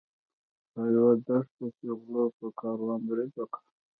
[0.71, 3.61] په یوه دښته کې غلو په کاروان برید وکړ.